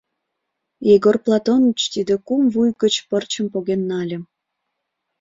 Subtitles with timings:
[0.95, 4.17] Егор Платоныч тиде кум вуй гыч пырчым поген нале.